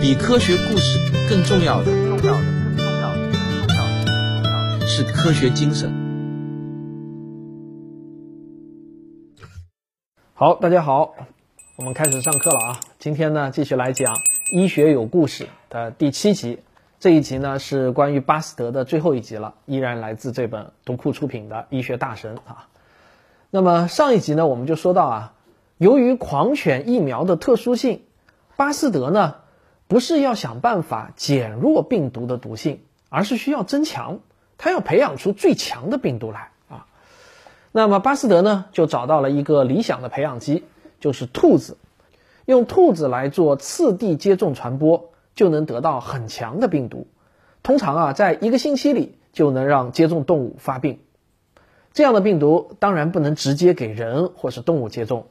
[0.00, 5.92] 比科学故事更重要的，重要的，更重要的，更重要的，更重要的是科学精神。
[10.32, 11.12] 好，大家好，
[11.76, 12.80] 我们开始上课了啊。
[12.98, 14.14] 今天呢，继续来讲
[14.54, 16.60] 《医学有故事》的第七集。
[16.98, 22.68] 这一集呢是关于巴斯德的最后一集了，依然来自这本读库出品的《医学大神》啊。
[23.50, 25.34] 那么上一集呢，我们就说到啊，
[25.76, 28.00] 由于狂犬疫苗的特殊性，
[28.56, 29.34] 巴斯德呢
[29.90, 34.20] 不是要想办法减弱病毒的毒性，而是需要增强，
[34.56, 36.86] 它要培养出最强的病毒来啊。
[37.72, 40.64] 那么巴斯德呢就找到了一个理想的培养基，
[41.00, 41.76] 就是兔子，
[42.46, 45.10] 用兔子来做次第接种传播。
[45.32, 47.06] 就能得到很强的病毒，
[47.62, 50.98] 通常啊，在一个星期里就能让接种动物发病。
[51.94, 55.28] 这样的病毒当然不能直接给人或是动物接种。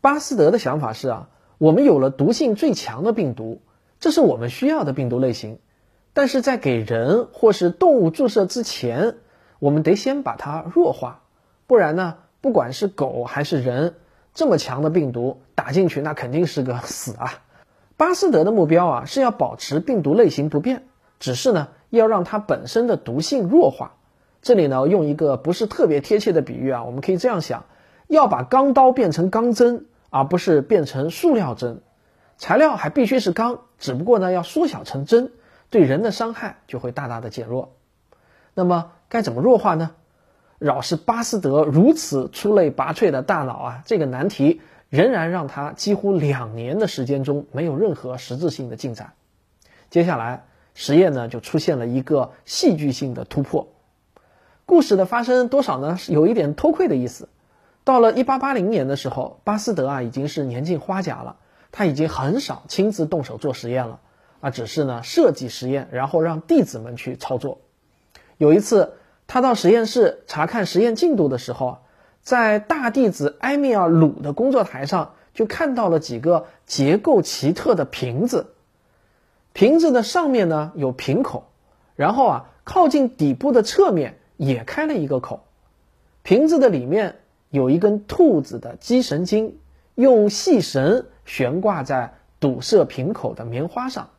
[0.00, 3.60] 巴斯德的想法是啊，我们有了毒性最强的病毒，
[4.00, 5.58] 这是我们需要的病毒类型，
[6.12, 9.16] 但是在给人或是动物注射之前，
[9.58, 11.22] 我们得先把它弱化，
[11.66, 13.94] 不然呢，不管是狗还是人，
[14.34, 17.42] 这么强的病毒打进去，那肯定是个死啊。
[17.96, 20.84] 巴斯德的目标啊是要保持病毒类型不变，
[21.18, 23.94] 只是呢要让它本身的毒性弱化。
[24.40, 27.64] 这里呢用一个不是特别贴切的比喻啊，我们可以这样想：
[28.06, 31.80] 要把钢刀变成钢针，而不是变成塑料针。
[32.38, 35.32] 材料还必须是钢，只不过呢要缩小成针，
[35.68, 37.74] 对人的伤害就会大大的减弱。
[38.54, 39.90] 那么该怎么弱化呢？
[40.58, 44.62] 饶是巴斯德如此出类拔萃的大脑啊，这个难题。
[44.90, 49.12] 仍然让他几乎两年的时间中没有任何实质性的进展。
[49.90, 53.68] 接下来实验呢就出现了一个戏剧性的突破。
[54.64, 57.28] 故事的发生多少呢是有一点偷窥的意思。
[57.84, 61.36] 到了1880年的时候，巴斯德啊已经是年近花甲了，
[61.72, 64.00] 他已经很少亲自动手做实验了
[64.40, 67.60] 啊，只是呢设计实验，然后让弟子们去操作。
[68.36, 68.94] 有一次
[69.26, 71.78] 他到实验室查看实验进度的时候。
[72.20, 78.48] 在大弟子埃米尔鲁的工作台上，就看到了几个结构奇特的瓶子。
[79.54, 81.48] 瓶子的上面呢有瓶口，
[81.96, 85.44] 然后啊靠近底部的侧面也开了一个口。
[86.22, 89.56] 瓶子的里面有一根兔子的肌神经，
[89.94, 94.10] 用细绳悬挂在堵塞瓶口的棉花上。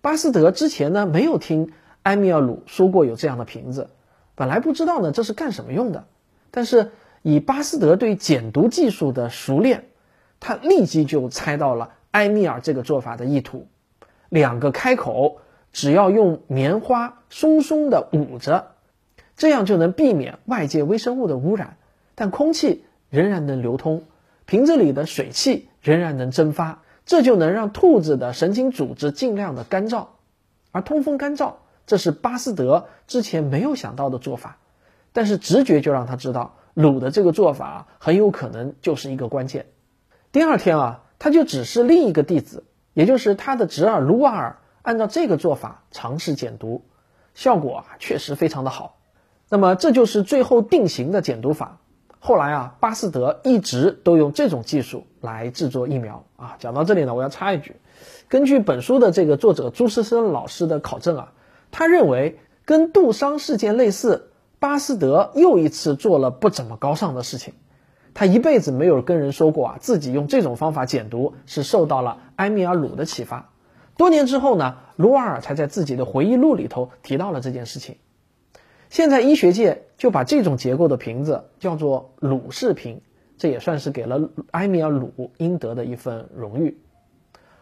[0.00, 1.72] 巴斯德之前呢没有听
[2.02, 3.90] 埃米尔鲁说过有这样的瓶子，
[4.34, 6.06] 本来不知道呢这是干什么用的，
[6.50, 6.90] 但是。
[7.24, 9.84] 以巴斯德对减毒技术的熟练，
[10.40, 13.68] 他立即就猜到了埃米尔这个做法的意图。
[14.28, 15.38] 两个开口
[15.72, 18.72] 只要用棉花松松的捂着，
[19.36, 21.76] 这样就能避免外界微生物的污染，
[22.16, 24.02] 但空气仍然能流通，
[24.44, 30.06] 瓶子里的水汽仍然能蒸发，这就能让兔子的神经组织尽量的干燥。
[30.70, 31.54] 而通风干燥，
[31.86, 34.56] 这是巴斯德之前没有想到的做法，
[35.12, 36.54] 但是直觉就让他知道。
[36.72, 39.66] 鲁的这个做法很有可能就是一个关键。
[40.30, 42.64] 第二天啊，他就指示另一个弟子，
[42.94, 46.86] 也就是他的侄儿卢瓦尔，按照这个做法尝试减毒，
[47.34, 48.96] 效果啊确实非常的好。
[49.50, 51.80] 那么这就是最后定型的减毒法。
[52.24, 56.54] 后来啊，巴斯德一直都用这种技术来制作疫苗啊。
[56.60, 57.74] 讲到这里呢，我要插一句，
[58.28, 61.32] 根据本书的这个作者朱思生老师的考证啊，
[61.72, 64.28] 他认为跟杜桑事件类似。
[64.60, 67.54] 巴斯德又一次做了不怎么高尚的事情，
[68.14, 73.50] 他一辈子没有跟人说过啊，自己用这种方法减毒是受到了埃米尔鲁的启发。
[73.96, 77.96] 多年之后呢，卢瓦尔才在自己的回忆录里头提到了这件事情。
[78.92, 83.00] 现在医学界就把这种结构的瓶子叫做鲁氏瓶，
[83.38, 86.76] 这也算是给了埃米尔鲁应得的一份荣誉。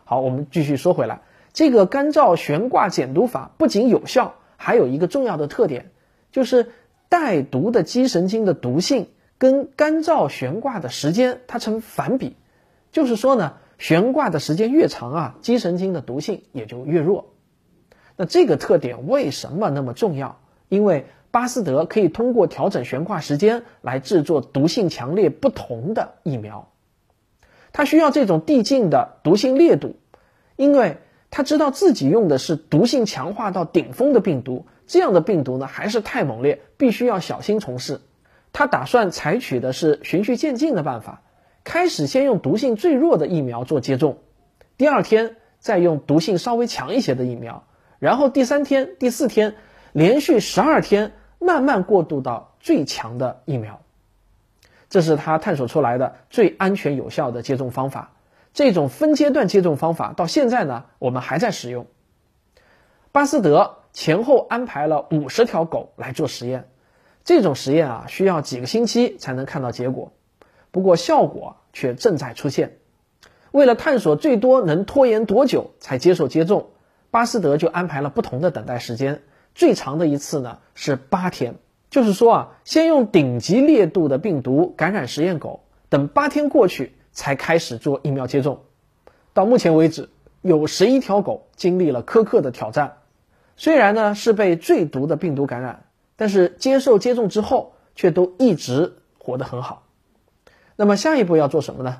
[0.03, 5.93] 好，我们继续说回来，这个干燥悬挂减毒法不仅有效，还有一个重要的特点，
[6.33, 6.73] 就是。
[7.09, 12.37] 带毒的肌神经的毒性跟干燥悬挂的时间它成反比，
[12.93, 17.33] 就是说呢，悬挂的时间越长啊，肌神经的毒性也就越弱。
[18.15, 20.39] 那这个特点为什么那么重要？
[20.69, 26.69] 因为巴斯德可以通过调整悬挂时间来制作毒性强烈不同的疫苗。
[27.73, 29.97] 他需要这种递进的毒性烈度，
[30.57, 30.99] 因为
[31.31, 34.67] 他知道自己用的是毒性强化到顶峰的病毒。
[34.87, 38.01] 这样的病毒呢，还是太猛烈，必须要小心从事。
[38.53, 41.23] 他打算采取的是循序渐进的办法，
[41.63, 44.19] 开始先用毒性最弱的疫苗做接种，
[44.77, 47.63] 第二天再用毒性稍微强一些的疫苗，
[48.01, 49.55] 然后第三天、第四天，
[49.93, 53.81] 连续十二天，慢慢过渡到最强的疫苗。
[54.89, 58.13] 这是他探索出来的最安全有效的接种方法。
[58.53, 61.87] 这种分阶段接种方法到现在呢，我们还在使用。
[63.13, 66.69] 巴斯德前后安排了五十条狗来做实验，
[67.25, 70.13] 这种实验啊需要几个星期才能看到结果，
[70.73, 72.79] 不过效果却正在出现。
[73.53, 76.71] 为了探索最多能拖延多久才接受接种，
[77.13, 79.23] 巴斯德就安排了不同的等待时间，
[79.61, 81.57] 最长的一次呢是八天。
[81.91, 85.61] 就是说啊，先用顶级烈度的病毒感染实验狗，
[85.91, 88.61] 等八天过去才开始做疫苗接种。
[89.35, 90.09] 到目前为止，
[90.41, 92.97] 有十一条狗经历了苛刻的挑战。
[93.59, 95.83] 虽然呢是被最毒的病毒感染，
[96.17, 99.83] 但是接受接种之后却都一直活得很好。
[100.77, 101.99] 那么下一步要做什么呢？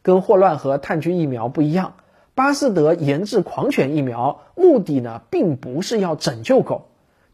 [0.00, 1.96] 跟霍乱和炭疽疫苗不一样，
[2.34, 6.86] 巴斯德研制狂犬疫苗目的呢并不是要拯救狗，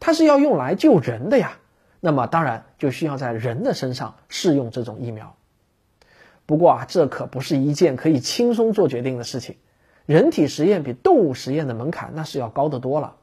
[0.09, 1.59] 它是要用来救人的呀。
[1.99, 5.35] 那么当然就需要在人的身上试用这种疫苗。
[6.47, 9.57] 不过啊，这可不是一件可以轻松做决定的事情。
[10.07, 13.17] 人体实验比动物实验的门槛那是要高得多了。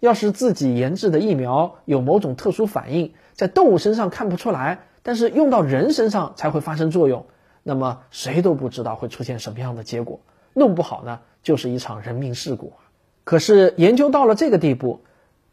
[0.00, 7.24] 要是自己研制的疫苗有某种特殊反应，在动物身上看不出来，但是用到人身上才会发生作用，
[7.62, 10.20] 那么谁都不知道会出现什么样的结果，
[10.52, 12.74] 弄不好呢就是一场人命事故。
[13.24, 15.00] 可是研究到了这个地步，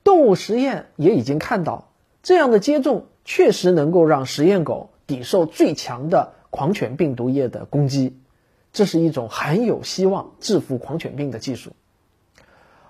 [0.03, 1.89] 动物实验也已经看到。
[2.21, 8.17] 这样的接种确实能够让实验狗抵受最强的狂犬病毒液的攻击，
[8.71, 11.71] 这是一种很有希望制服狂犬病的技术。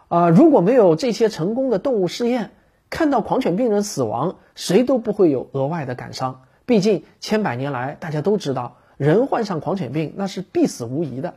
[0.08, 2.52] 啊，如果没有这些成功的动物试验，
[2.92, 6.44] 看到狂犬病人死亡，谁都不会有额外的感伤。
[6.66, 11.34] 毕竟千百年来，大家都知道，人患上狂犬病那是必死无疑的。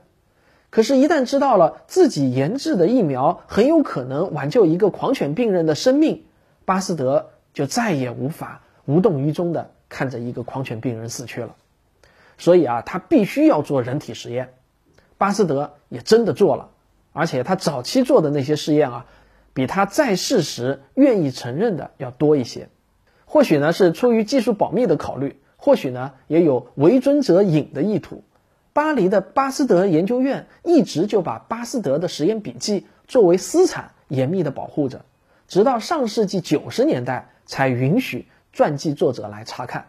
[0.76, 6.24] 可是，一旦知道了自己研制的疫苗很有可能挽救一个狂犬病人的生命，
[6.66, 7.30] 巴斯德。
[7.54, 11.54] 就再也无法无动于衷的看着一个狂犬病人死去了，
[12.36, 14.52] 所以啊，他必须要做人体实验。
[15.16, 16.68] 巴斯德也真的做了，
[17.14, 19.06] 而且他早期做的那些试验啊，
[19.54, 22.68] 比他在世时愿意承认的要多一些。
[23.24, 28.22] 或许呢是出于技术保密的考虑，或许呢也有为尊者隐的意图。
[28.76, 35.06] 巴黎的巴斯德研究院一直就把巴斯德的实验笔记作为私产严密的保护着，
[35.48, 37.30] 直到上世纪九十年代。
[37.48, 39.86] 才允许传记作者来查看。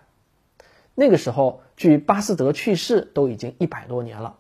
[0.94, 4.36] 那个时候，距巴斯德去世都已经一百多年了。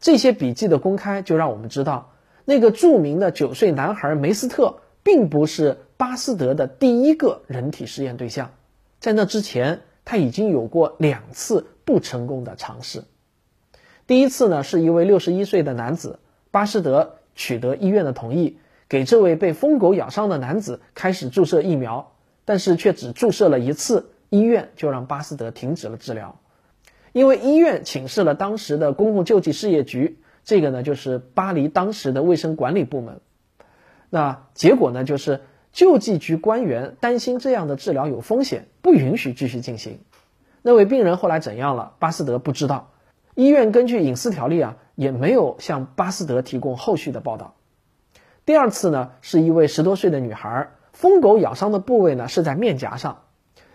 [0.00, 2.10] 这些笔记的公开，就让我们知道，
[2.44, 8.50] 那个著名的九岁男孩梅斯特，并不是巴斯德的第一个人体试验对象。
[8.98, 13.04] 在那之前，他已经有过两次不成功的尝试。
[14.08, 16.18] 第一次呢，是一位六十一岁的男子，
[16.50, 18.58] 巴斯德取得医院的同意，
[18.88, 22.10] 给这位被疯狗咬伤的男子开始注射疫苗。
[22.46, 26.40] 但是却只注射了一次，医院就让巴斯德停止了治疗，
[27.12, 33.20] 因为医院请示了当时的公共救济事业局，这个呢就是巴黎当时的卫生管理部门。
[34.08, 39.98] 那结果呢就是救济局官员担心这样的治疗有风险，不允许继续进行。
[40.62, 41.92] 那位病人后来怎样了？
[41.98, 42.92] 巴斯德不知道，
[43.38, 47.54] 医院根据隐私条例啊，也没有向巴斯德提供后续的报道。
[48.44, 50.70] 第二次呢，是一位十多岁的女孩。
[50.92, 53.22] 疯狗咬伤的部位呢是在面颊上，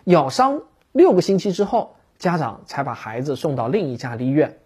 [0.04, 4.58] 咬伤六个星期之后，家长才把孩子送到另一家医院，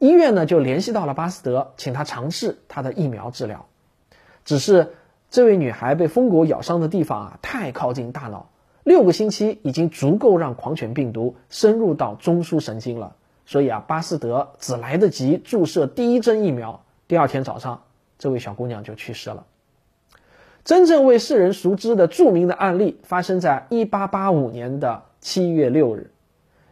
[0.00, 3.66] 医院呢就联系到了巴斯德，请他尝试他的疫苗治疗。
[4.44, 4.94] 只是
[5.30, 8.50] 这位女孩被疯狗咬伤的地方啊太靠近大脑，
[8.82, 13.14] 六个星期已经足够让狂犬病毒深入到中枢神经了，
[13.44, 17.82] 所以啊巴斯德只来得及注射第一针疫苗，第二天早上
[18.18, 19.44] 这位小姑娘就去世了。
[20.64, 26.10] 真正为世人熟知的著名的案例发生在1885年的7月6日，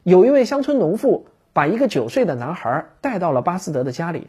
[0.04, 4.28] 有一位乡村农妇把一个九岁的男孩带到了巴斯德的家里，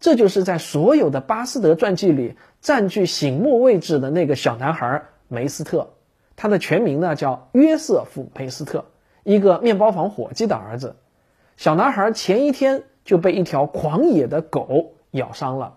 [0.00, 5.90] 这就是在所有的巴斯德传记里占据醒目位置的那个小男孩梅斯特，
[6.34, 8.86] 他的全名呢叫约瑟夫·梅斯特，
[9.22, 10.96] 一个面包房伙计的儿子。
[11.56, 15.76] 小男孩前一天就被一条狂野的狗咬伤了，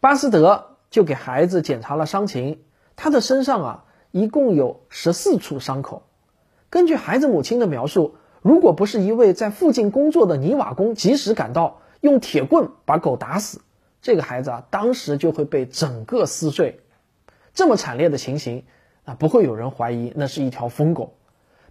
[0.00, 0.64] 巴斯德。
[0.90, 2.60] 就给孩子检查了伤情，
[2.96, 6.04] 他的身上啊一共有十四处伤口。
[6.70, 13.60] 根据孩子母亲的描述，如果不是一位在附近工作的泥瓦工及时赶到，用铁棍把狗打死，
[14.00, 16.80] 这个孩子啊当时就会被整个撕碎。
[17.52, 18.64] 这么惨烈的情形，
[19.04, 21.18] 啊不会有人怀疑那是一条疯狗。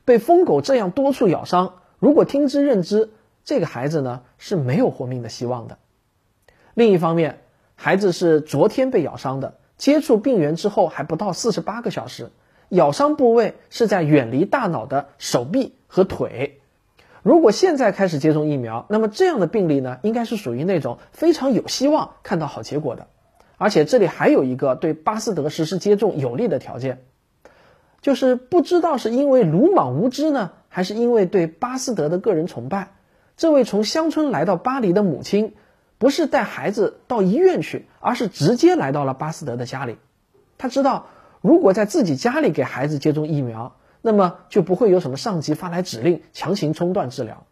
[0.05, 3.09] 被疯狗这样多处咬伤，如果听之任之，
[3.47, 5.77] 这个孩子呢是没有活命的希望的。
[6.73, 7.39] 另一方面，
[7.75, 12.29] 孩子是昨天被咬伤的，接触病源之后还不到四十八个小时，
[12.67, 16.59] 咬伤部位是在远离大脑的手臂和腿。
[17.23, 23.07] 如果现在开始接种疫苗，那么这样的病例呢，应该是属于那种非常有希望看到好结果的。
[23.55, 27.05] 而且这里还有一个对巴斯德实施接种有利的条件，
[28.01, 32.91] 就是不知道是因为鲁莽无知呢，还是因为对巴斯德的个人崇拜，
[33.37, 35.53] 这位从乡村来到巴黎的母亲，
[35.99, 39.97] 不是带孩子到医院去，而是直接来到了巴斯德的家里。
[40.57, 41.05] 他知道，
[41.41, 47.45] 如果在自己家里给孩子接种疫苗，那么就不会有什么上级发来指令强行中断治疗。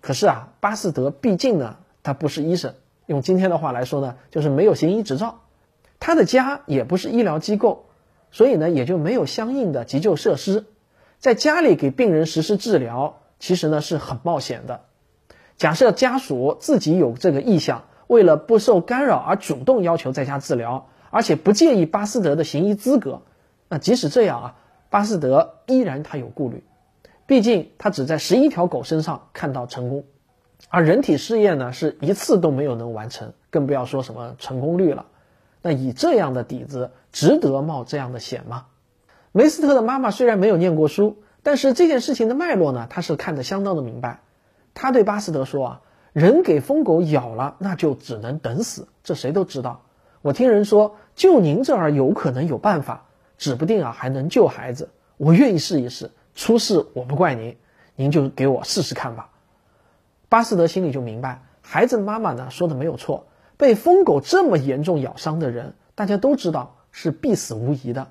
[0.00, 2.74] 可是啊，巴斯德毕竟呢，他不是医生。
[3.04, 5.40] 用今天的话来说呢，就是没有行医执照，
[6.00, 7.84] 他的家也不是医疗机构，
[8.30, 10.64] 所以呢也就没有相应的急救设施，
[11.18, 14.84] 在家里给病人实施治疗，其实呢是很冒险的。
[15.56, 23.22] 假设家属自己有这个意向，为了不受干扰而主动要求在家治疗，而且不介意巴斯德的行医资格，
[23.68, 24.54] 那即使这样啊，
[24.90, 26.64] 巴斯德依然他有顾虑，
[27.26, 30.04] 毕竟他只在十一条狗身上看到成功。
[30.68, 35.06] 而人体试验呢，是一次都没有能完成，更不要说什么成功率了。
[35.60, 38.66] 那以这样的底子，值得冒这样的险吗？
[39.32, 44.20] 梅斯特的妈妈虽然没有念过书，但是这件事情的脉络呢，她是看得相当的明白。
[44.74, 45.80] 他对巴斯德说：“啊，
[46.12, 49.82] 人给疯狗咬了，那就只能等死，这谁都知道。
[50.22, 53.06] 我听人说，就您这儿有可能有办法，
[53.38, 54.90] 指不定啊还能救孩子。
[55.16, 57.56] 我愿意试一试，出事我不怪您，
[57.96, 59.30] 您就给我试试看吧。”
[60.28, 63.26] 巴斯德心里就明白，孩子妈妈呢说的没有错。
[63.58, 68.08] 被疯狗这么严重咬伤的人，大家都知道是必死无疑的。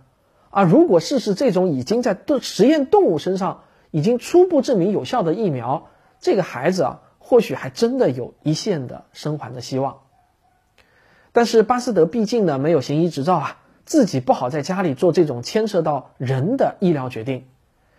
[0.50, 5.88] 而如果试试这种已经在动实验动物身上已经初步证明有效的疫苗，
[6.22, 10.04] 这个孩子啊，或许还真的有一线的生还的希望。
[11.34, 17.48] 但是巴斯德毕竟呢没有行医执照啊，自己不好在家里做这种牵涉到人的医疗决定。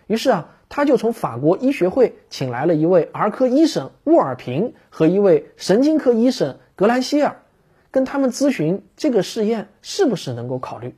[0.07, 0.49] 于是啊。
[0.75, 7.43] 他就从法国医学会请来了一位儿科医生沃尔平和一位神经科医生格兰希尔，
[7.91, 10.97] 跟他们咨询这个试验是不是能够考虑。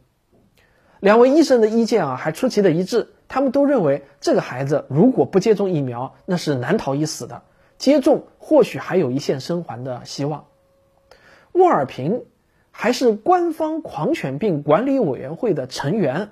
[1.00, 7.42] 两位医生的意见啊还出奇的一致，他们都认为这个孩子如果不接种疫苗，那是难逃一死的；
[7.78, 10.46] 接种或许还有一线生还的希望。
[11.52, 12.24] 沃尔平
[12.70, 16.30] 还是官方狂犬病管理委员会的成员，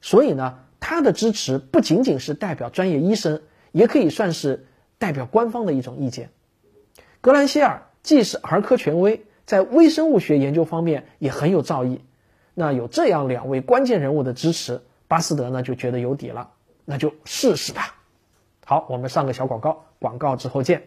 [0.00, 0.58] 所以呢。
[0.84, 4.66] 他的支持不仅仅是代表专业医生，也可以算是
[4.98, 6.30] 代表官方的一种意见。
[7.20, 12.00] 格兰希尔既是儿科权威，在微生物学研究方面也很有造诣。
[12.52, 14.80] 那有这样两位关键人物的支持，
[15.12, 16.52] 巴斯德呢就觉得有底了，
[16.86, 17.96] 那就试试吧。
[18.64, 20.84] 好，我们上个小广告，广告之后见。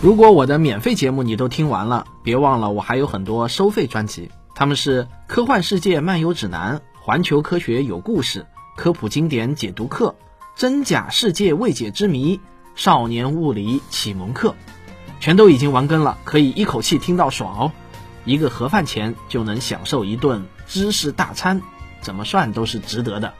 [0.00, 8.42] 如果我的免费节目你都听完了，别忘了我还有很多收费专辑，他们是《科幻世界漫游指南》《环球科学有故事》
[8.76, 10.10] 《科普经典解读课》
[10.54, 12.36] 《真假世界未解之谜》
[12.76, 14.50] 《少年物理启蒙课》，
[15.20, 17.72] 全都已经完更了，可以一口气听到爽哦！
[18.24, 21.60] 一个盒饭钱就能享受一顿知识大餐，
[22.00, 23.34] 怎么算都是值得的。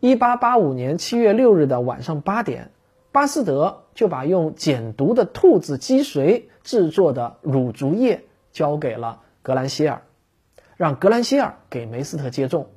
[0.00, 2.72] 一八八五年七月六日的晚上八点，
[3.12, 10.02] 巴斯德就把用减毒的兔子脊髓制作的乳竹液交给了格兰希尔，
[10.76, 12.68] 让格兰希尔给梅斯特接种。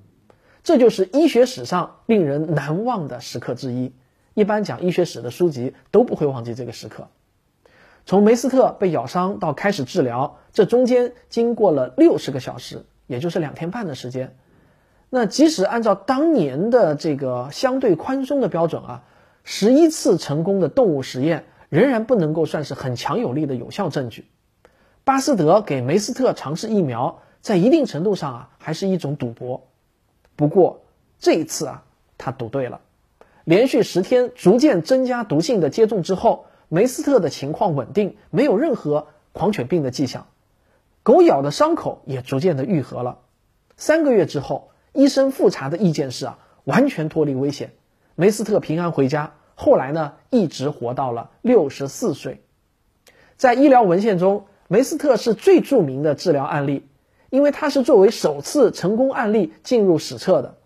[0.64, 3.94] 这就是医学史上令人难忘的时刻之一。
[4.34, 7.08] 一般讲医学史的书籍都不会忘记这个时刻。
[8.06, 14.36] 从梅斯特被咬伤到开始治疗，这中间经过了六十个小时，也就是两天半的时间。
[15.10, 19.04] 那即使按照当年的这个相对宽松的标准啊，
[19.44, 24.26] 十一次成功的动物实验仍然不能够算是很强有力的有效证据。
[25.04, 29.68] 巴斯德给梅斯特尝试疫苗，在一定程度上啊，还是一种赌博。
[30.42, 30.82] 不过
[31.20, 31.84] 这一次啊，
[32.18, 32.82] 他赌对了。
[33.44, 40.26] 连续十天逐渐增加毒性的接种之后，梅斯特的情况稳定，没有任何狂犬病的迹象，
[41.04, 43.20] 狗咬的伤口也逐渐的愈合了。
[43.78, 44.70] 三个月之后。
[44.94, 47.72] 医生复查的意见是啊，完全脱离危险，
[48.16, 49.36] 梅斯特平安回家。
[49.56, 52.42] 后来呢，一直活到了六十四岁。
[53.38, 56.86] 在医疗文献中，梅斯特是最著名的治疗案例，
[57.32, 60.58] 因为他是作为首次成功案例进入史册的。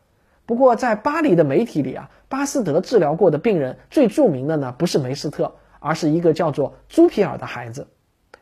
[0.45, 7.87] 不过，在巴黎的媒体里啊，巴斯德治疗过的病人最著名的呢，不是梅斯特，而是一个叫做朱皮尔的孩子。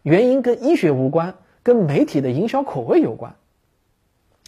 [0.01, 3.35] 原因跟医学无关，跟媒体的营销口味有关。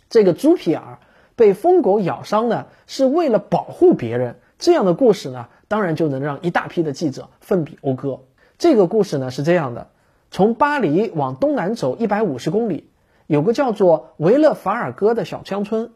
[0.09, 0.97] 这个朱皮尔。
[1.37, 4.37] 被疯狗咬伤呢，是为了保护别人。
[4.57, 8.21] 这样的故事呢，当然就能让一大批的记者奋笔讴歌。
[8.57, 9.89] 这个故事呢是这样的：
[10.31, 12.89] 从巴黎往东南走一百五十公里，
[13.27, 15.91] 有个叫做维勒法尔戈的小乡村。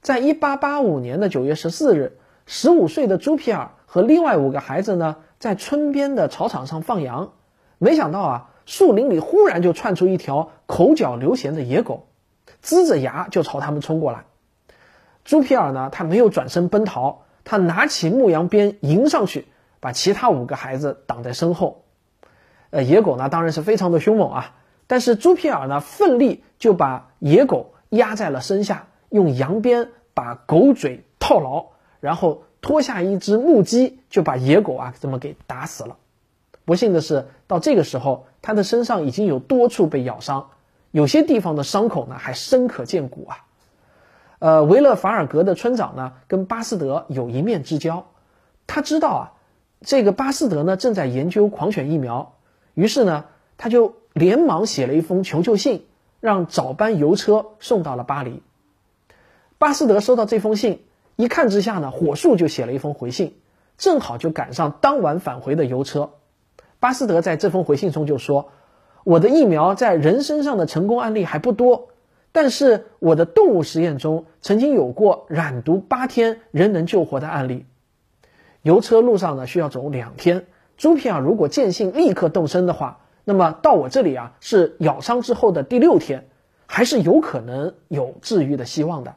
[0.00, 7.32] 在一八八五年的九月十四日，十五岁的朱皮尔和另外五个孩子呢，在村边的草场上放羊。
[7.78, 12.08] 没想到啊，树林里忽然就窜出一条口角流涎的野狗，
[12.62, 14.24] 呲着牙就朝他们冲过来。
[15.24, 19.46] 朱皮尔呢，他没有转身奔逃，他拿起牧羊鞭迎上去，
[19.78, 21.84] 把其他五个孩子挡在身后。
[22.70, 24.54] 呃，野狗呢，当然是非常的凶猛啊，
[24.92, 28.88] 但是朱皮尔呢，奋力就把野狗压在了身下。
[29.08, 31.68] 用羊鞭把狗嘴套牢，
[32.00, 35.96] 然后脱下一只木屐，就把野狗啊这么给打死了。
[36.66, 40.50] 不幸的是，到这个时候，他的身上已经有多处被咬伤，
[40.90, 43.46] 有些地方的伤口呢还深可见骨啊。
[44.40, 48.08] 呃，维勒法尔格的村长呢跟巴斯德有一面之交，
[48.66, 49.32] 他知道啊，
[49.80, 52.34] 这个巴斯德呢正在研究狂犬疫苗，
[52.74, 53.24] 于是呢
[53.56, 55.86] 他就连忙写了一封求救信，
[56.20, 58.42] 让早班邮车送到了巴黎。
[59.58, 60.82] 巴斯德收到这封信，
[61.16, 63.36] 一看之下呢，火速就写了一封回信，
[63.78, 66.10] 正好就赶上当晚返回的邮车。
[66.80, 68.50] 巴斯德在这封回信中就说
[69.04, 71.90] ：“我的疫苗在人身上的成功案例还不多，
[72.32, 77.66] 但是我的动物实验中曾经有过染毒八天仍能救活的案例。
[78.62, 86.28] 邮车路上呢需要走两天，朱皮尔如果见信立刻动身的话，那么到我这里啊是咬伤之后的第六天，
[86.66, 89.14] 还是有可能有治愈的希望的。”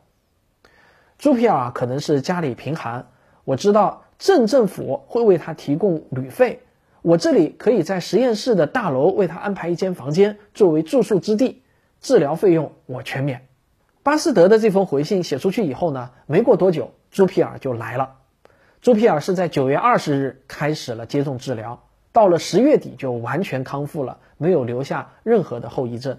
[1.18, 3.08] 朱皮尔啊可能是家里贫寒，
[3.46, 6.62] 我知道镇政府会为他提供旅费，
[7.02, 11.64] 我这里可以在实验室的大楼为他安排一间房间作为住宿之地，
[12.02, 13.48] 治疗费用我全免。
[14.04, 18.18] 巴斯德的这封回信写出去以后呢，没过多久，朱皮尔就来了。
[18.82, 21.85] 朱皮尔是在九月二十日开始了接种治疗，
[22.16, 26.18] 到了十月底就完全康复了，没有留下任何的后遗症。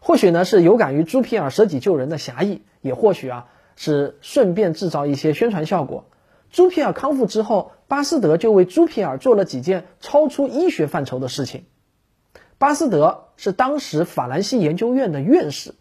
[0.00, 3.46] 或许呢是有感于朱皮尔舍己救人的侠义，也或许啊。
[3.76, 6.04] 是顺便制造一些宣传效果。
[6.50, 11.64] 朱皮尔康复之后，巴斯德就为朱皮尔做了几件超出医学范畴的事情。
[12.58, 15.74] 巴斯德是当时法兰西研究院的院士，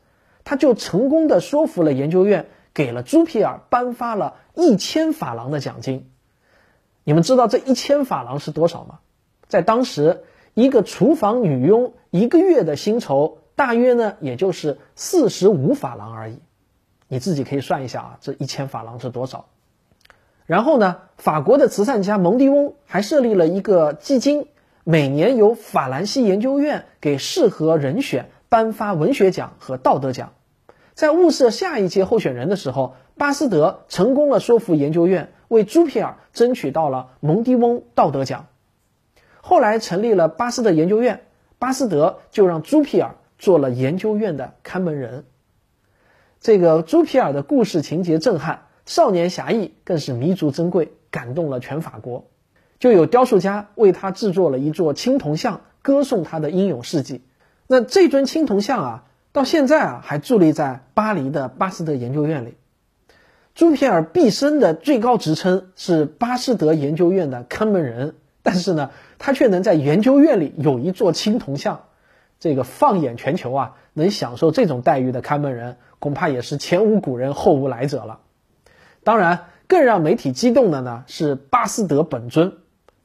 [0.45, 6.09] 他就成功的说服了研究院，给了朱皮尔颁发了一千法郎的奖金。
[7.09, 8.99] 你们知道这一千法郎是多少吗？
[9.47, 10.21] 在当时，
[10.53, 16.37] 一个厨房女佣一个月的薪酬大约呢，也就是四十五法郎而已。
[17.07, 19.47] 你自己可以算一下啊，这一千法郎是多少？
[20.45, 24.45] 然后呢，法国的慈善家蒙迪翁还设立了一个基金，
[24.83, 30.33] 每年由法兰西研究院给适合人选颁发文学奖和道德奖。
[30.93, 38.45] 在物色下一届候选人的时候，巴斯德成功了说服研究院为朱皮尔争取到了蒙迪翁道德奖。
[39.41, 41.21] 后来成立了巴斯德研究院，
[41.57, 45.25] 巴斯德就让朱皮尔做了研究院的看门人。
[46.39, 52.25] 这个朱皮尔的故事情节震撼，少年侠义更是弥足珍贵，感动了全法国。
[52.79, 57.21] 就有雕塑家为他制作了一座青铜像，歌颂他的英勇事迹。
[57.67, 62.55] 那这尊青铜像啊，到现在啊还伫立在巴黎的巴斯德研究院里。
[63.59, 71.81] 朱皮尔毕生的最高职称是巴斯德研究院的看门人，但是呢，他却能在研究院里有一座青铜像。
[72.39, 75.75] 这个放眼全球啊，能享受这种待遇的看门人。
[75.99, 78.21] 恐怕也是前无古人后无来者了。
[79.03, 82.53] 当然，更让媒体激动的呢是巴斯德本尊。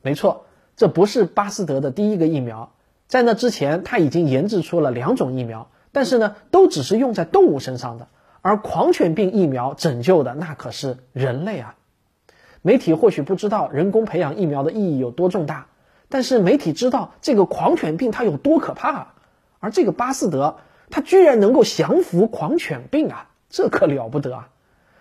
[0.03, 2.75] 没错，这不是巴斯德的第一个疫苗，
[3.09, 8.07] 在那之前他已经研制出了两种疫苗，但是呢，都只是用在动物身上的。
[8.45, 11.77] 而狂犬病疫苗拯救的那可是人类啊！
[12.61, 15.69] 媒体或许不知道人工培养疫苗的意义有多重大，
[16.11, 19.15] 但是媒体知道这个狂犬病它有多可怕。
[19.61, 20.57] 而这个巴斯德。
[20.91, 24.49] 他居然能够降服狂犬病啊，这可了不得啊！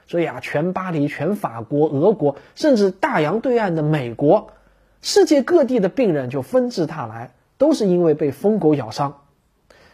[0.07, 4.53] 所以啊，全巴黎、全法国、俄国，甚至大洋对岸的美国，
[5.01, 9.21] 世界各地的病人就纷至沓来，都是因为被疯狗咬伤。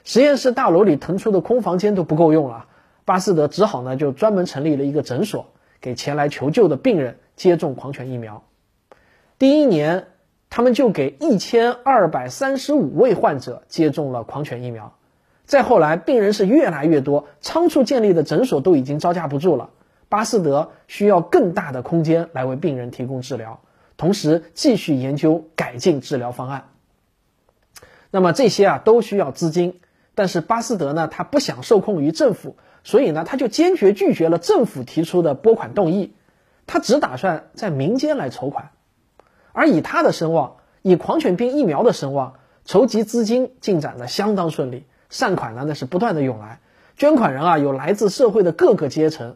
[0.06, 2.68] 实验室大楼里腾出的空房间都不够用了，
[3.10, 5.48] 巴斯德只好呢就专门成立了一个诊所，
[5.82, 8.44] 给前来求救的病人接种狂犬疫苗。
[9.40, 10.06] 第一年，
[10.52, 14.94] 他们就给一千二百三十五位患者接种了狂犬疫苗。
[15.48, 19.72] 再后来，病人是越来越多，仓促建立的诊所都已经招架不住了。
[20.08, 23.60] 巴斯德需要更大的空间来为病人提供治疗，
[23.98, 26.68] 同时继续研究改进治疗方案。
[28.12, 29.80] 那么这些啊都需要资金，
[30.14, 36.14] 但是巴斯德呢，他不想受控于政府，所以呢，他就坚决拒绝了政府提出的拨款动议。
[36.66, 38.70] 他只打算在民间来筹款，
[39.54, 46.60] 而以他的声望，以狂犬病疫苗的声望，筹集资金进展的相当顺利，善款呢那是不断的涌来，
[46.96, 49.36] 捐款人啊有来自社会的各个阶层，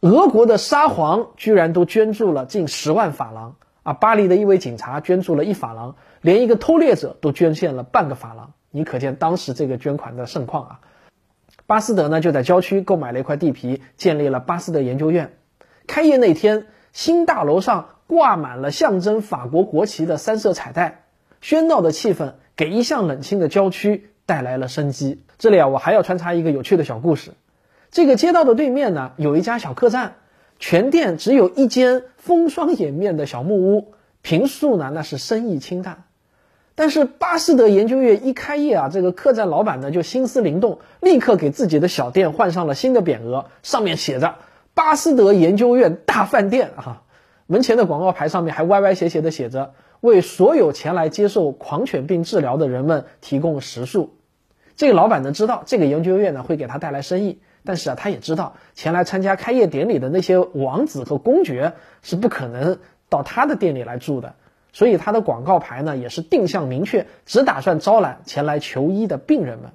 [0.00, 3.54] 俄国的沙皇居然都捐助了近十万法郎。
[3.84, 10.80] 啊，巴黎的一位警察捐助了一法郎，连一个偷猎者都捐献了半个法郎，你可见当时这个捐款的盛况啊。
[11.66, 15.32] 巴斯德呢就在郊区购买了一块地皮，建立了巴斯德研究院。
[15.88, 21.06] 开业那天，新大楼上挂满了象征法国国旗的三色彩带，
[21.42, 25.22] 喧闹的气氛给一向冷清的郊区带来了生机。
[25.38, 27.32] 这里啊，我还要穿插一个有趣的小故事。
[27.90, 30.14] 这个街道的对面呢，有一家小客栈，
[30.60, 36.04] 全店只有一间风霜掩面的小木屋，平素呢那是生意清淡。
[36.76, 44.36] 但是巴斯德研究院一开业啊，这个客栈老板呢就心思灵动，立刻给自己的小店换上了新的匾额，上面写着
[44.74, 47.02] “巴斯德研究院大饭店”啊。
[47.46, 54.14] 门前的广告牌上面还歪歪斜斜的写着“为所有前来接受狂犬病治疗的人们提供食宿”。
[54.76, 64.34] 这个老板呢知道这个研究院呢会给他带来生意，但是啊他也知道前来参加开业典礼的那些王子和公爵是不可能到他的店里来住的。
[64.76, 69.70] 所以他的广告牌呢也是定向明确，只打算招揽前来求医的病人们。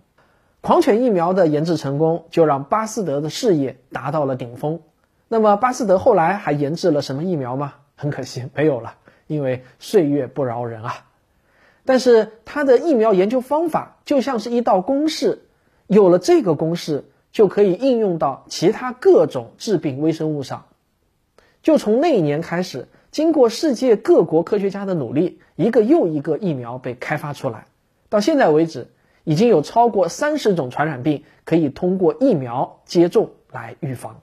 [0.61, 4.79] 狂犬疫苗的研制成功，就让巴斯德的事业达到了顶峰。
[5.27, 7.73] 那么巴斯德后来还研制了什么疫苗吗？
[7.95, 8.93] 很可惜没有了，
[9.25, 11.07] 因为岁月不饶人啊。
[11.83, 15.41] 但是他的疫苗研究方法就像是一道公式，
[15.87, 20.65] 有了这个公式，就可以应用到其他各种致病微生物上。
[21.63, 22.87] 就从那一年开始。
[23.11, 27.65] 经过世界各国科学家的努力，一个又一个疫苗被开发出来。
[28.07, 28.87] 到现在为止，
[29.25, 34.21] 已经有超过三十种传染病可以通过疫苗接种来预防。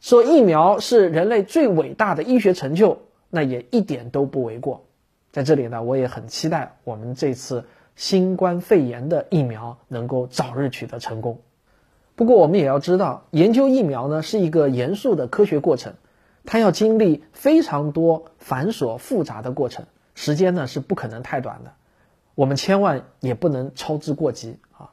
[0.00, 2.98] 说疫苗是人类最伟大的医学成就，
[3.30, 4.84] 那也一点都不为过。
[5.32, 7.64] 在这里呢，我也很期待我们这次
[7.96, 11.38] 新冠肺炎的疫苗能够早日取得成功。
[12.14, 15.94] 不过，我们也要知道，研究疫苗呢是一个严肃的科学过程。
[16.44, 21.72] 它要经历非常多繁琐复杂的过程，时间呢是不可能太短的，
[22.34, 24.90] 我们千万也不能操之过急啊！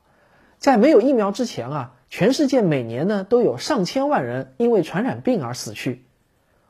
[0.59, 6.05] 在没有疫苗之前啊，全世界每年呢都有上千万人因为传染病而死去。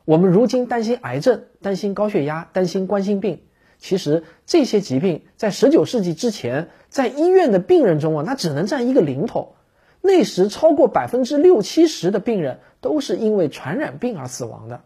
[0.04, 3.42] 我们如今担心癌症、担心高血压、担心冠心病，
[3.78, 9.56] 其实这些疾病在十九世纪之前，在医院的病人中啊，那只能占一个零头。
[10.00, 14.82] 那时超过百分之六七十的病人都是因为传染病而死亡的。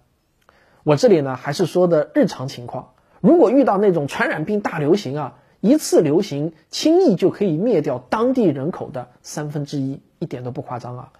[0.83, 2.90] 我这里呢还是说的日常情况。
[3.20, 11.12] 如果遇到那种传染病大流行啊，一次流行轻易就可以灭掉当地人口的三分之一，一点都不夸张啊。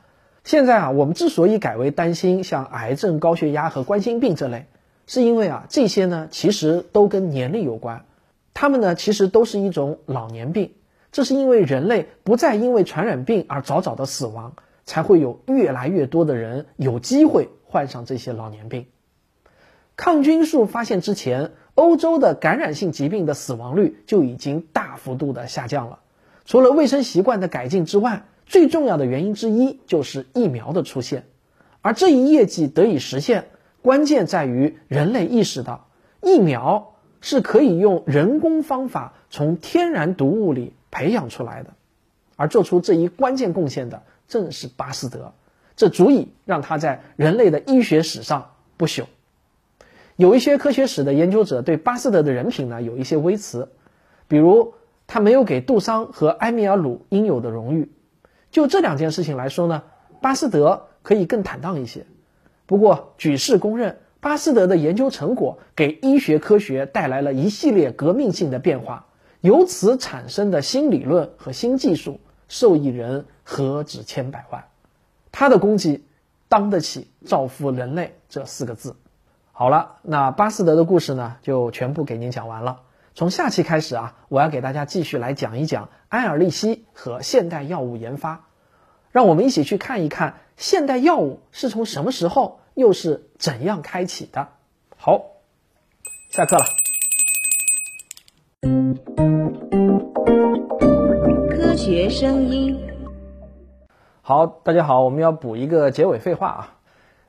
[0.43, 4.67] 现在啊，我们之所以改为担心像癌症、高血压和冠心病这类，
[5.07, 8.05] 是因为啊这些呢其实都跟年龄有关，
[8.53, 10.73] 他们呢其实都是一种老年病。
[11.13, 18.87] 这是因为人类不再因为传染病而早早的死亡，才会有越来越多的人有机会患上这些老年病。
[19.95, 25.99] 抗菌素发现之前，欧洲的感染性疾病的死亡率就已经大幅度的下降了。
[26.47, 31.27] 除了卫生习惯的改进之外，最重要的原因之一就是疫苗的出现。
[31.83, 33.49] 而这一业绩得以实现，
[33.83, 35.89] 关键在于人类意识到
[36.23, 40.73] 疫苗是可以用人工方法从天然毒物里。
[40.93, 41.71] 培养出来的，
[42.37, 45.33] 而做出这一关键贡献的正是巴斯德，
[45.75, 49.07] 这足以让他在人类的医学史上不朽。
[50.17, 53.71] 有一些科学史的研究者对巴斯德的人品呢有一些微词，
[54.29, 54.75] 比如
[55.07, 57.91] 他没有给杜桑和埃米尔鲁应有的荣誉。
[58.51, 59.83] 就这两件事情来说呢，
[60.21, 62.05] 巴斯德可以更坦荡一些。
[62.67, 69.07] 不过举世公认，巴斯德的研究成果给医学科学带来了一系列革命性的变化。
[69.43, 74.69] 由此产生的新理论和新技术，受益人何止千百万，
[75.33, 76.05] 他的功绩
[76.49, 78.95] 当得起“造福人类”这四个字。
[79.51, 82.83] 好了，那巴斯德的故事呢，就全部给您讲完了。
[83.17, 88.45] 从下期开始啊，我要给大家继续来讲一讲埃尔利希和现代药物研发，
[89.11, 94.51] 让我们一起去看一看现代药物是从什么时候，又是怎样开启的。
[94.97, 95.21] 好，
[96.31, 96.65] 下课了。
[101.51, 102.79] 科学声音，
[104.21, 106.75] 好，大家好，我们要补一个结尾废话啊。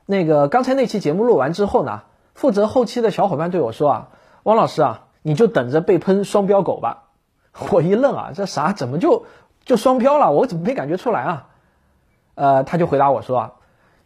[0.06, 2.02] 那个刚才那期节目录完之后呢，
[2.34, 4.08] 负责后期的小伙伴对我说啊，
[4.42, 7.04] 汪老师啊，你就等着被喷双标狗吧。
[7.70, 8.72] 我一愣啊，这啥？
[8.72, 9.26] 怎么就
[9.64, 10.32] 就双标了？
[10.32, 11.48] 我怎么没感觉出来啊？
[12.34, 13.52] 呃，他就回答我说啊，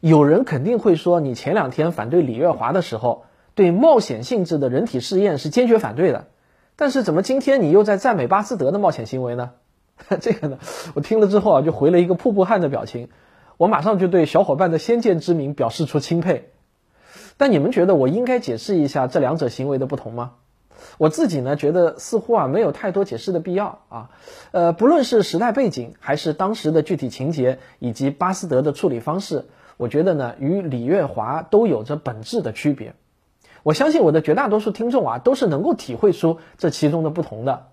[0.01, 6.27] 有人肯定会说，你前两天反对李月华的时候，对冒险性质的人体试验是坚决反对的，
[6.80, 9.50] 但是怎么今天你又在赞美巴斯德的冒险行为呢？
[10.20, 10.58] 这个呢，
[10.94, 13.08] 我听了之后啊，就回了一个瀑布汗的表情，
[13.56, 16.50] 我马上就对小伙伴的先见之明表示出钦佩。
[17.36, 20.34] 但你们觉得我应该解释一下这两者行为的不同吗？
[20.98, 24.10] 我自己呢觉得似乎啊没有太多解释的必要啊，
[24.52, 29.46] 呃，不论是时代背景，还是当时的具体情节，以及巴斯德的处理方式，
[29.78, 32.94] 我觉得呢与李月华都有着本质的区别。
[33.62, 37.66] 我相信我的绝大多数听众啊都是能够体会出这其中的不同的。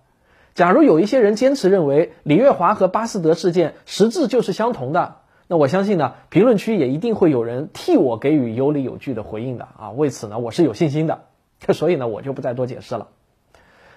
[0.54, 5.16] 假如有一些人坚持认为李月华和巴斯德事件实质就是相同的，
[5.48, 9.90] 那我相信呢评论区也一定会有人替我给予有理有据的回应的啊。
[9.90, 11.20] 为此呢我是有信心的。
[11.72, 13.08] 所以呢，我就不再多解释了。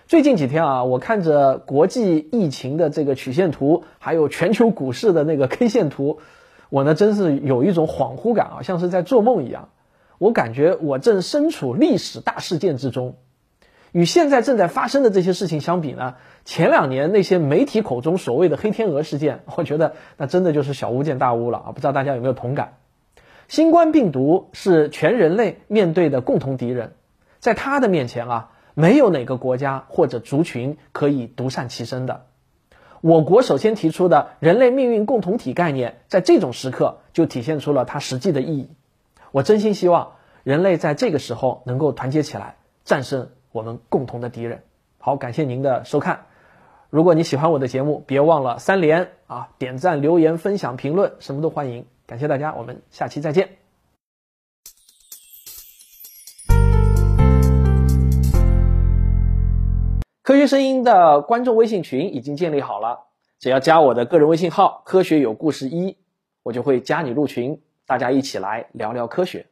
[0.07, 6.19] 最近几天啊，我看着国际疫情的这个曲线图，还有全球股市的那个 K 线图，
[6.69, 9.67] 我呢真是有一种恍惚感啊，像是在做梦一样。
[10.19, 13.15] 我感觉我正身处历史大事件之中。
[13.91, 16.13] 与现在正在发生的这些事情相比呢，
[16.45, 21.71] 前两年那些媒体口中所谓的黑天鹅事件，我觉得那真的就是小巫见大巫了啊！
[21.71, 22.77] 不知道大家有没有同感？
[23.47, 26.93] 新冠病毒是全人类面对的共同敌人。
[27.39, 32.25] 在他的面前啊，没有哪个国家或者族群可以独善其身的。
[33.01, 38.69] 我国首先提出的人类命运共同体概念，在这种时刻就体现出了它实际的意义。
[39.31, 40.13] 我真心希望
[40.43, 44.63] 人类在这个时候能够团结起来，战胜我们共同的敌人。
[44.97, 46.25] 好，感谢您的收看。
[46.89, 51.85] 如果你喜欢我的节目，别忘了三连啊，点赞、留言、分享、评论，什么都欢迎。
[52.07, 53.49] 感谢大家，我们下期再见。
[60.23, 63.05] 科学声音的观众微信群已经建立好了，
[63.39, 65.97] 只要加我的个人微信号“科学有故事一”，
[66.41, 69.43] 我就会加你入群，大家一起来聊聊科学。